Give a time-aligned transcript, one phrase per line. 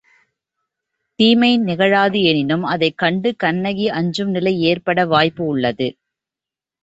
[1.19, 5.87] தீமை நிகழாது எனினும் அதைக் கண்டு கண்ணகி அஞ்சும் நிலை ஏற்பட வாய்ப்பு உள்ளது.